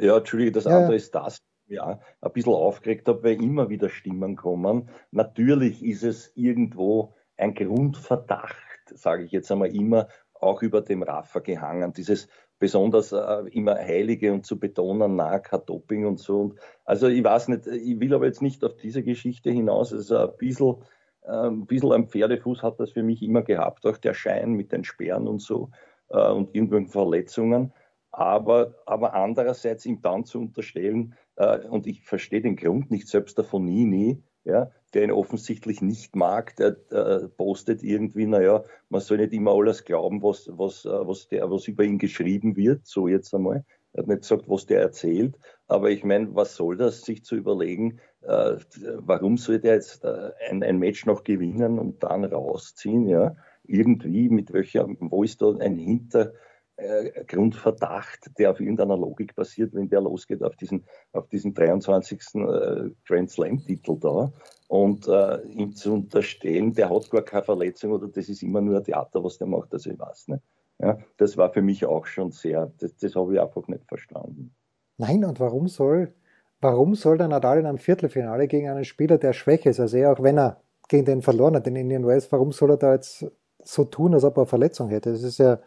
[0.00, 0.96] ja, Entschuldige, das ja, andere ja.
[0.96, 4.90] ist das, ja, ein bisschen aufgeregt habe, weil immer wieder Stimmen kommen.
[5.10, 11.38] Natürlich ist es irgendwo ein Grundverdacht, sage ich jetzt einmal immer, auch über dem Rafa
[11.40, 11.92] gehangen.
[11.92, 12.28] Dieses
[12.60, 16.40] besonders äh, immer Heilige und zu betonen, na, kein Doping und so.
[16.42, 19.92] Und also ich weiß nicht, ich will aber jetzt nicht auf diese Geschichte hinaus.
[19.92, 20.76] Also ein bisschen,
[21.22, 24.70] äh, ein bisschen am Pferdefuß hat das für mich immer gehabt, auch der Schein mit
[24.70, 25.70] den Sperren und so
[26.10, 27.72] äh, und irgendwelchen Verletzungen
[28.12, 33.38] aber, aber andererseits ihm dann zu unterstellen, äh, und ich verstehe den Grund nicht, selbst
[33.38, 39.18] der Fonini, ja, der ihn offensichtlich nicht mag, der, der postet irgendwie, naja, man soll
[39.18, 43.08] nicht immer alles glauben, was, was, äh, was, der, was über ihn geschrieben wird, so
[43.08, 43.64] jetzt einmal.
[43.92, 47.36] Er hat nicht gesagt, was der erzählt, aber ich meine, was soll das, sich zu
[47.36, 48.56] überlegen, äh,
[48.98, 53.36] warum soll der jetzt äh, ein, ein Match noch gewinnen und dann rausziehen, ja?
[53.64, 56.32] Irgendwie, mit welcher, wo ist da ein Hinter,
[56.80, 62.20] äh, Grundverdacht, der auf irgendeiner Logik basiert, wenn der losgeht auf diesen, auf diesen 23.
[62.34, 64.32] Äh, Grand Slam-Titel da.
[64.68, 68.78] Und äh, ihm zu unterstellen, der hat gar keine Verletzung oder das ist immer nur
[68.78, 70.42] ein Theater, was der macht, also ich weiß nicht.
[70.78, 74.54] Ja, das war für mich auch schon sehr, das, das habe ich einfach nicht verstanden.
[74.96, 76.14] Nein, und warum soll,
[76.60, 80.12] warum soll der Nadal in einem Viertelfinale gegen einen Spieler, der schwächer ist, also er
[80.12, 83.26] auch wenn er gegen den verloren hat, den Indian Wells, warum soll er da jetzt
[83.62, 85.12] so tun, als ob er eine Verletzung hätte?
[85.12, 85.58] Das ist ja,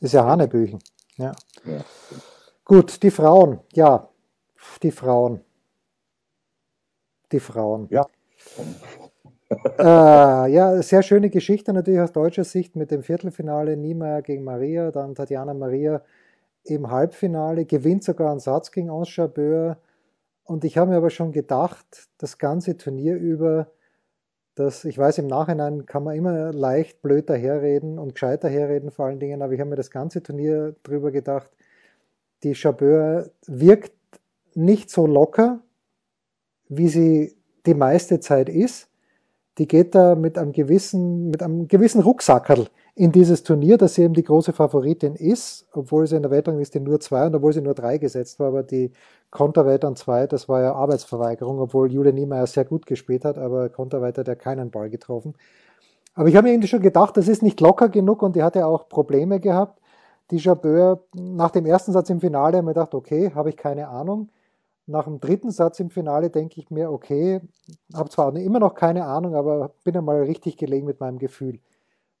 [0.00, 0.78] ist ja Hanebüchen.
[1.16, 1.32] Ja.
[1.64, 1.84] ja.
[2.64, 3.60] Gut, die Frauen.
[3.74, 4.08] Ja,
[4.82, 5.40] die Frauen.
[7.32, 7.88] Die Frauen.
[7.90, 8.06] Ja.
[9.78, 14.90] äh, ja, sehr schöne Geschichte natürlich aus deutscher Sicht mit dem Viertelfinale Niemeyer gegen Maria,
[14.90, 16.02] dann Tatjana Maria
[16.64, 19.78] im Halbfinale, gewinnt sogar einen Satz gegen Ange Jabeur.
[20.44, 23.68] Und ich habe mir aber schon gedacht, das ganze Turnier über,
[24.56, 29.06] dass ich weiß, im Nachhinein kann man immer leicht blöd daherreden und gescheit daherreden vor
[29.06, 31.50] allen Dingen, aber ich habe mir das ganze Turnier drüber gedacht,
[32.42, 33.92] die Chabeur wirkt
[34.54, 35.60] nicht so locker,
[36.68, 38.88] wie sie die meiste Zeit ist.
[39.58, 42.66] Die geht da mit einem gewissen, mit einem gewissen Rucksackerl
[42.98, 46.80] in dieses Turnier, dass sie eben die große Favoritin ist, obwohl sie in der Weltrangliste
[46.80, 48.90] nur zwei und obwohl sie nur drei gesetzt war, aber die
[49.30, 53.68] Konterweit an zwei, das war ja Arbeitsverweigerung, obwohl Julia Niemeyer sehr gut gespielt hat, aber
[53.68, 55.34] Konterweit hat ja keinen Ball getroffen.
[56.14, 58.56] Aber ich habe mir irgendwie schon gedacht, das ist nicht locker genug und die hat
[58.56, 59.78] ja auch Probleme gehabt.
[60.30, 63.88] Die Jabeur, nach dem ersten Satz im Finale, habe ich gedacht, okay, habe ich keine
[63.88, 64.30] Ahnung.
[64.86, 67.42] Nach dem dritten Satz im Finale denke ich mir, okay,
[67.92, 71.60] habe zwar immer noch keine Ahnung, aber bin einmal richtig gelegen mit meinem Gefühl.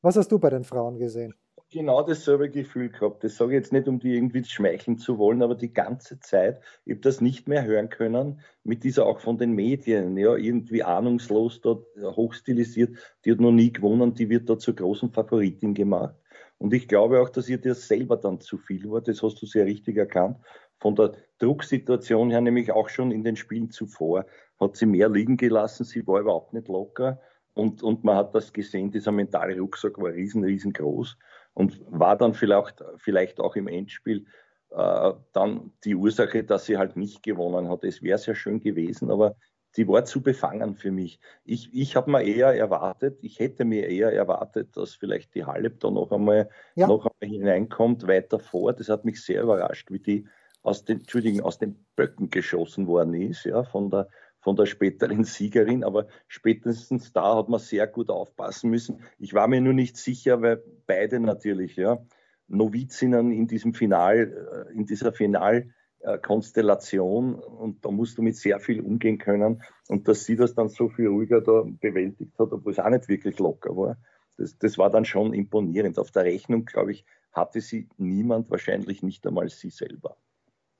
[0.06, 1.34] Was hast du bei den Frauen gesehen?
[1.72, 3.24] Genau dasselbe Gefühl gehabt.
[3.24, 6.60] Das sage ich jetzt nicht, um die irgendwie schmeicheln zu wollen, aber die ganze Zeit,
[6.84, 10.84] ich habe das nicht mehr hören können, mit dieser auch von den Medien, ja, irgendwie
[10.84, 16.14] ahnungslos dort hochstilisiert, die hat noch nie gewonnen, die wird da zur großen Favoritin gemacht.
[16.58, 19.46] Und ich glaube auch, dass ihr das selber dann zu viel war, das hast du
[19.46, 20.36] sehr richtig erkannt.
[20.78, 24.26] Von der Drucksituation her, nämlich auch schon in den Spielen zuvor,
[24.60, 27.20] hat sie mehr liegen gelassen, sie war überhaupt nicht locker
[27.56, 31.16] und, und man hat das gesehen, dieser mentale Rucksack war riesen, riesengroß
[31.54, 34.26] und war dann vielleicht, vielleicht auch im Endspiel
[34.70, 37.82] äh, dann die Ursache, dass sie halt nicht gewonnen hat.
[37.84, 39.36] Es wäre sehr schön gewesen, aber
[39.70, 41.18] sie war zu befangen für mich.
[41.44, 45.80] Ich, ich habe mir eher erwartet, ich hätte mir eher erwartet, dass vielleicht die Halep
[45.80, 46.86] da noch einmal, ja.
[46.86, 48.74] noch einmal hineinkommt, weiter vor.
[48.74, 50.28] Das hat mich sehr überrascht, wie die
[50.60, 54.08] aus den, Entschuldigung, aus den Böcken geschossen worden ist, ja, von der,
[54.46, 59.02] von der späteren Siegerin, aber spätestens da hat man sehr gut aufpassen müssen.
[59.18, 61.98] Ich war mir nur nicht sicher, weil beide natürlich, ja,
[62.46, 68.82] Novizinnen in diesem Final, äh, in dieser Finalkonstellation und da musst du mit sehr viel
[68.82, 72.78] umgehen können und dass sie das dann so viel ruhiger da bewältigt hat, obwohl es
[72.78, 73.96] auch nicht wirklich locker war.
[74.38, 75.98] Das, das war dann schon imponierend.
[75.98, 80.16] Auf der Rechnung, glaube ich, hatte sie niemand, wahrscheinlich nicht einmal sie selber.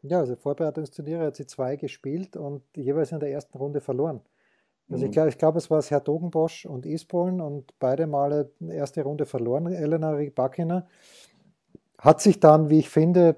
[0.02, 4.20] Ja, also Vorbereitungsturniere hat sie zwei gespielt und jeweils in der ersten Runde verloren.
[4.88, 5.10] Also mhm.
[5.10, 9.26] ich glaube, glaub, es war es Herr Dogenbosch und Eastbourne und beide Male erste Runde
[9.26, 10.86] verloren, Elena Rybakina
[11.98, 13.36] hat sich dann, wie ich finde,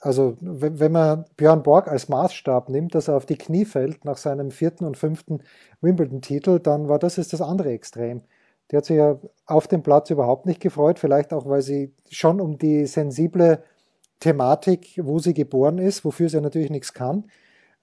[0.00, 4.16] also wenn man Björn Borg als Maßstab nimmt, dass er auf die Knie fällt nach
[4.16, 5.42] seinem vierten und fünften
[5.80, 8.22] Wimbledon-Titel, dann war das ist das andere Extrem.
[8.70, 12.40] Die hat sich ja auf dem Platz überhaupt nicht gefreut, vielleicht auch, weil sie schon
[12.40, 13.62] um die sensible
[14.20, 17.24] Thematik, wo sie geboren ist, wofür sie natürlich nichts kann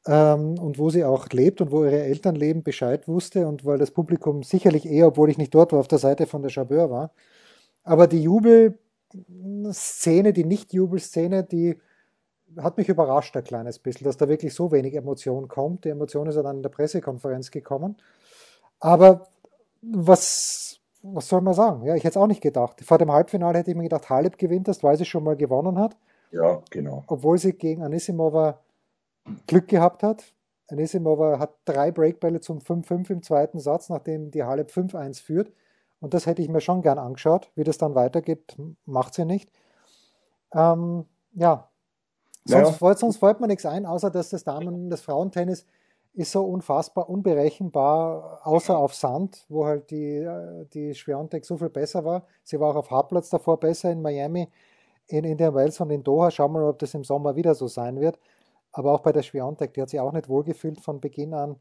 [0.05, 3.77] ähm, und wo sie auch lebt und wo ihre Eltern leben, Bescheid wusste und weil
[3.77, 6.89] das Publikum sicherlich eher, obwohl ich nicht dort war, auf der Seite von der Chabeur
[6.89, 7.11] war.
[7.83, 8.77] Aber die Jubel
[9.71, 11.79] Szene, die Nicht-Jubelszene, die
[12.57, 15.85] hat mich überrascht ein kleines bisschen, dass da wirklich so wenig Emotion kommt.
[15.85, 17.97] Die Emotion ist ja dann in der Pressekonferenz gekommen.
[18.79, 19.27] Aber
[19.81, 21.85] was, was soll man sagen?
[21.85, 22.81] Ja, ich hätte es auch nicht gedacht.
[22.83, 25.77] Vor dem Halbfinale hätte ich mir gedacht, Halep gewinnt das, weil sie schon mal gewonnen
[25.79, 25.97] hat.
[26.31, 27.03] Ja, genau.
[27.07, 28.59] Obwohl sie gegen Anisimova
[29.47, 30.23] Glück gehabt hat.
[30.67, 35.51] Anisimova hat drei Breakbälle zum 5-5 im zweiten Satz, nachdem die Halep 5-1 führt.
[35.99, 37.51] Und das hätte ich mir schon gern angeschaut.
[37.55, 39.51] Wie das dann weitergeht, macht sie nicht.
[40.53, 41.69] Ähm, ja,
[42.45, 42.71] sonst, naja.
[42.73, 45.65] fällt, sonst fällt mir nichts ein, außer dass das Damen-, das Frauentennis
[46.13, 50.25] ist so unfassbar unberechenbar, außer auf Sand, wo halt die,
[50.73, 52.25] die Schwiontek so viel besser war.
[52.43, 54.49] Sie war auch auf Hartplatz davor besser in Miami,
[55.07, 56.31] in Indian Wells und in Doha.
[56.31, 58.19] Schauen wir mal, ob das im Sommer wieder so sein wird.
[58.71, 61.57] Aber auch bei der Schwiontek, die hat sich auch nicht wohlgefühlt von Beginn an.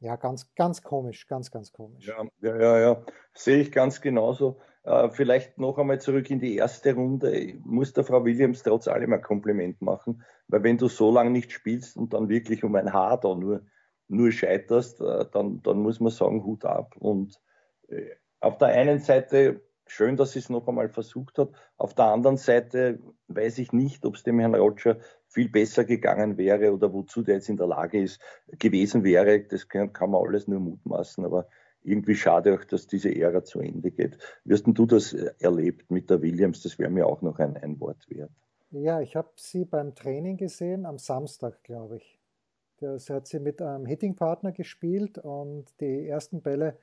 [0.00, 2.06] Ja, ganz, ganz komisch, ganz, ganz komisch.
[2.06, 3.02] Ja, ja, ja, ja.
[3.32, 4.58] sehe ich ganz genauso.
[4.82, 7.34] Äh, vielleicht noch einmal zurück in die erste Runde.
[7.36, 11.30] Ich muss der Frau Williams trotz allem ein Kompliment machen, weil wenn du so lange
[11.30, 13.62] nicht spielst und dann wirklich um ein Haar da nur,
[14.08, 16.94] nur scheiterst, äh, dann, dann muss man sagen, Hut ab.
[16.98, 17.40] Und
[17.88, 21.50] äh, auf der einen Seite schön, dass sie es noch einmal versucht hat.
[21.76, 26.36] Auf der anderen Seite weiß ich nicht, ob es dem Herrn Roger viel besser gegangen
[26.36, 28.20] wäre oder wozu der jetzt in der Lage ist,
[28.58, 29.40] gewesen wäre.
[29.40, 31.48] Das kann, kann man alles nur mutmaßen, aber
[31.82, 34.18] irgendwie schade auch, dass diese Ära zu Ende geht.
[34.44, 36.62] Denn du das erlebt mit der Williams?
[36.62, 38.32] Das wäre mir auch noch ein, ein Wort wert.
[38.70, 42.18] Ja, ich habe sie beim Training gesehen, am Samstag, glaube ich.
[42.78, 46.76] Das hat sie mit einem Hittingpartner gespielt und die ersten Bälle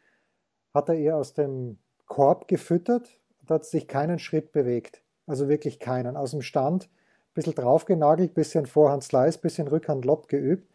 [0.74, 1.78] hat er ihr aus dem
[2.14, 3.10] Korb gefüttert
[3.42, 5.02] und hat sich keinen Schritt bewegt.
[5.26, 6.16] Also wirklich keinen.
[6.16, 10.70] Aus dem Stand, ein bisschen draufgenagelt, bisschen Vorhand Slice, bisschen Rückhand Lob geübt.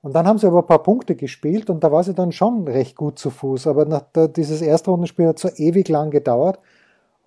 [0.00, 2.66] Und dann haben sie aber ein paar Punkte gespielt und da war sie dann schon
[2.66, 3.66] recht gut zu Fuß.
[3.66, 6.58] Aber nach der, dieses Erstrundenspiel hat so ewig lang gedauert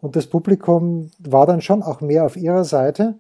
[0.02, 3.20] und das Publikum war dann schon auch mehr auf ihrer Seite.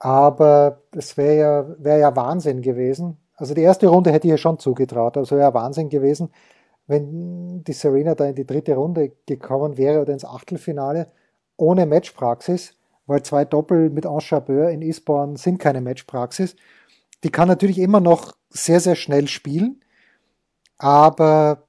[0.00, 3.16] Aber es wäre ja, wär ja Wahnsinn gewesen.
[3.36, 6.30] Also die erste Runde hätte ich ja schon zugetraut, also wäre ja Wahnsinn gewesen,
[6.86, 11.10] wenn die Serena da in die dritte Runde gekommen wäre oder ins Achtelfinale
[11.56, 12.74] ohne Matchpraxis,
[13.06, 16.56] weil zwei Doppel mit Enchabeur in Eastbourne sind keine Matchpraxis.
[17.24, 19.80] Die kann natürlich immer noch sehr, sehr schnell spielen,
[20.78, 21.66] aber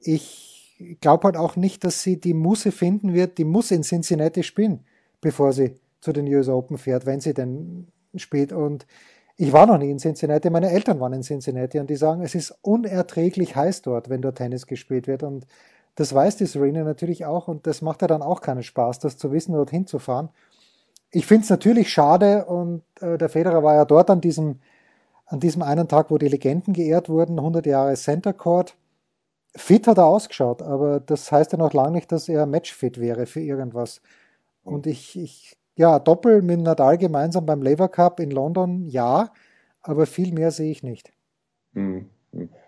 [0.00, 4.42] ich glaube halt auch nicht, dass sie die Musse finden wird, die muss in Cincinnati
[4.42, 4.84] spielen,
[5.20, 8.52] bevor sie zu den US Open fährt, wenn sie denn spielt.
[8.52, 8.86] Und
[9.40, 12.34] ich war noch nie in Cincinnati, meine Eltern waren in Cincinnati und die sagen, es
[12.34, 15.22] ist unerträglich heiß dort, wenn dort Tennis gespielt wird.
[15.22, 15.46] Und
[15.94, 19.16] das weiß die Serena natürlich auch und das macht ja dann auch keinen Spaß, das
[19.16, 20.30] zu wissen, dorthin zu fahren.
[21.12, 24.58] Ich finde es natürlich schade und äh, der Federer war ja dort an diesem,
[25.26, 28.74] an diesem einen Tag, wo die Legenden geehrt wurden, 100 Jahre Center Court.
[29.54, 33.26] Fit hat er ausgeschaut, aber das heißt ja noch lange nicht, dass er matchfit wäre
[33.26, 34.02] für irgendwas.
[34.64, 39.30] Und ich, ich ja, Doppel mit Nadal gemeinsam beim Lever Cup in London, ja,
[39.80, 41.12] aber viel mehr sehe ich nicht.
[41.72, 42.10] Hm.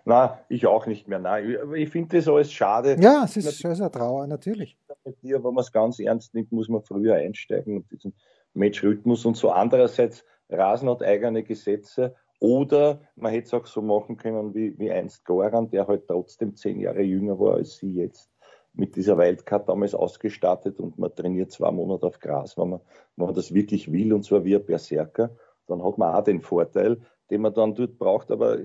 [0.05, 1.19] Na, ich auch nicht mehr.
[1.19, 2.95] Nein, ich finde das alles schade.
[2.99, 4.77] Ja, es ist, es eine Trauer, natürlich.
[5.21, 8.13] Wenn man es ganz ernst nimmt, muss man früher einsteigen und diesen
[8.53, 9.51] Matchrhythmus und so.
[9.51, 14.89] Andererseits, Rasen hat eigene Gesetze oder man hätte es auch so machen können wie, wie
[14.89, 18.31] einst Goran, der halt trotzdem zehn Jahre jünger war als sie jetzt
[18.73, 22.79] mit dieser Wildcard damals ausgestattet und man trainiert zwei Monate auf Gras, wenn man,
[23.15, 25.35] wenn man das wirklich will und zwar wie ein Berserker,
[25.67, 28.57] dann hat man auch den Vorteil, den man dann dort braucht, aber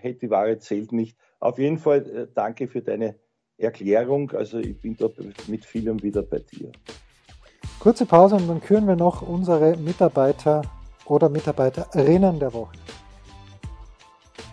[0.00, 1.16] hätte die Ware zählt nicht.
[1.38, 3.16] Auf jeden Fall äh, danke für deine
[3.56, 4.32] Erklärung.
[4.32, 5.16] Also ich bin dort
[5.48, 6.72] mit vielem wieder bei dir.
[7.78, 10.62] Kurze Pause und dann küren wir noch unsere Mitarbeiter
[11.06, 12.76] oder Mitarbeiterinnen der Woche.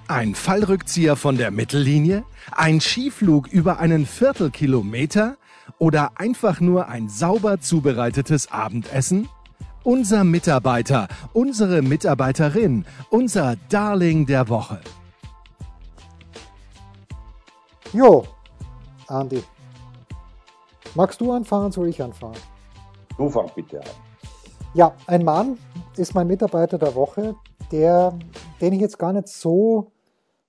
[0.09, 2.23] Ein Fallrückzieher von der Mittellinie?
[2.53, 5.35] Ein Skiflug über einen Viertelkilometer?
[5.79, 9.27] Oder einfach nur ein sauber zubereitetes Abendessen?
[9.83, 14.79] Unser Mitarbeiter, unsere Mitarbeiterin, unser Darling der Woche.
[17.91, 18.25] Jo,
[19.07, 19.43] Andi.
[20.95, 22.37] Magst du anfangen, soll ich anfangen?
[23.17, 23.87] Du fang bitte an.
[24.73, 25.57] Ja, ein Mann
[25.97, 27.35] ist mein Mitarbeiter der Woche,
[27.73, 28.17] der,
[28.61, 29.91] den ich jetzt gar nicht so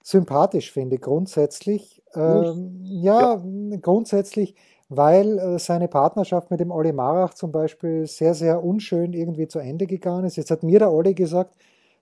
[0.08, 2.02] sympathisch finde, grundsätzlich.
[2.14, 4.54] Ähm, ja, ja, grundsätzlich,
[4.88, 9.58] weil äh, seine Partnerschaft mit dem Olli Marach zum Beispiel sehr, sehr unschön irgendwie zu
[9.58, 10.36] Ende gegangen ist.
[10.36, 11.54] Jetzt hat mir der Olli gesagt,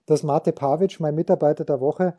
[0.05, 2.13] dass Mate Pavic, mein Mitarbeiter der Woche,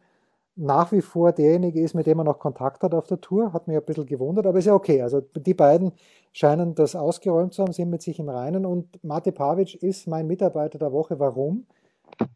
[0.57, 3.55] nach wie vor derjenige ist, mit dem er noch Kontakt hat auf der Tour.
[3.55, 5.01] Hat mich ein bisschen gewundert, aber ist ja okay.
[5.01, 5.93] Also die beiden
[6.33, 10.27] scheinen das ausgeräumt zu haben, sind mit sich im Reinen und Mate Pavic ist mein
[10.27, 11.19] Mitarbeiter der Woche.
[11.19, 11.67] Warum?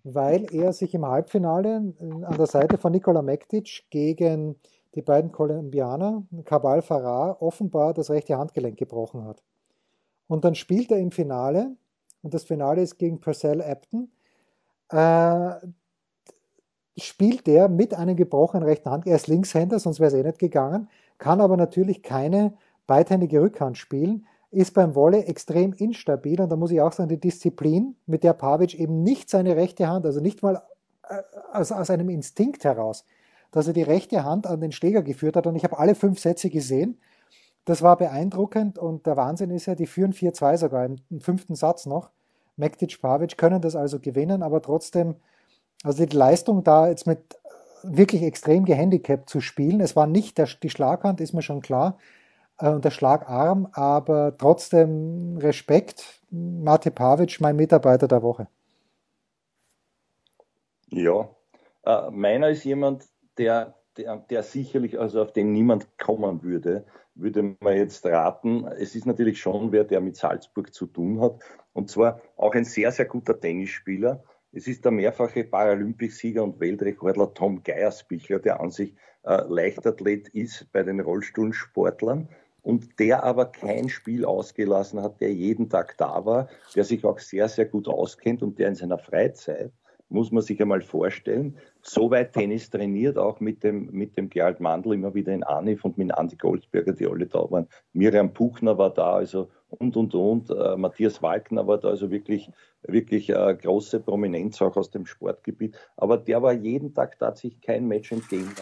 [0.05, 4.57] Weil er sich im Halbfinale äh, an der Seite von Nikola Mektic gegen
[4.95, 9.43] die beiden Kolumbianer, Cabal Farrar, offenbar das rechte Handgelenk gebrochen hat.
[10.29, 11.77] Und dann spielt er im Finale,
[12.23, 14.11] und das Finale ist gegen Purcell Apton,
[14.91, 15.55] äh,
[16.97, 19.07] spielt er mit einem gebrochenen rechten Hand.
[19.07, 22.55] Er ist Linkshänder, sonst wäre es eh nicht gegangen, kann aber natürlich keine
[22.87, 27.19] beidhändige Rückhand spielen, ist beim Wolle extrem instabil und da muss ich auch sagen, die
[27.21, 30.63] Disziplin, mit der Pavic eben nicht seine rechte Hand, also nicht mal
[31.09, 31.23] äh,
[31.53, 33.05] aus, aus einem Instinkt heraus,
[33.51, 36.21] dass er die rechte Hand an den Schläger geführt hat und ich habe alle fünf
[36.21, 37.01] Sätze gesehen.
[37.65, 41.55] Das war beeindruckend und der Wahnsinn ist ja, die führen 4-2 sogar im, im fünften
[41.55, 42.11] Satz noch.
[42.57, 45.17] Mektic, Pavic können das also gewinnen, aber trotzdem
[45.83, 47.21] also die Leistung da jetzt mit
[47.83, 49.81] wirklich extrem gehandicapt zu spielen.
[49.81, 51.99] Es war nicht der, die Schlaghand, ist mir schon klar,
[52.59, 56.23] und der Schlagarm, aber trotzdem Respekt.
[56.31, 58.49] Mate Pavic, mein Mitarbeiter der Woche.
[60.89, 61.29] Ja,
[61.85, 63.07] äh, meiner ist jemand,
[63.39, 66.85] der, der, der sicherlich, also auf den niemand kommen würde,
[67.15, 68.67] würde man jetzt raten.
[68.67, 71.41] Es ist natürlich schon wer, der mit Salzburg zu tun hat.
[71.73, 74.23] Und zwar auch ein sehr, sehr guter Tennisspieler.
[74.53, 78.95] Es ist der mehrfache Paralympicsieger und Weltrekordler Tom Geierspichler, der an sich
[79.25, 82.29] äh, Leichtathlet ist bei den Rollstuhlsportlern
[82.63, 87.19] und der aber kein Spiel ausgelassen hat, der jeden Tag da war, der sich auch
[87.19, 89.73] sehr, sehr gut auskennt und der in seiner Freizeit,
[90.09, 94.61] muss man sich einmal vorstellen, so weit Tennis trainiert, auch mit dem, mit dem Gerald
[94.61, 97.67] Mandl immer wieder in Anif und mit Andi Goldsberger, die alle da waren.
[97.95, 100.51] Miriam Puchner war da, also und, und, und.
[100.51, 102.51] Äh, Matthias Walkner war da also wirklich,
[102.83, 105.77] wirklich äh, große Prominenz auch aus dem Sportgebiet.
[105.97, 108.53] Aber der war jeden Tag tatsächlich kein Match entgegen.